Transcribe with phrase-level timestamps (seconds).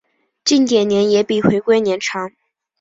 [0.43, 2.31] 近点年也比回归年长。